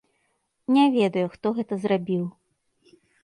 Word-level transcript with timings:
Не 0.77 0.85
ведаю, 0.95 1.27
хто 1.35 1.47
гэта 1.59 1.73
зрабіў. 1.85 2.25